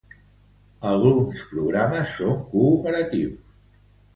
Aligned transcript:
Alguns 0.91 1.43
programes 1.51 2.17
són 2.23 2.41
cooperatius. 2.55 3.57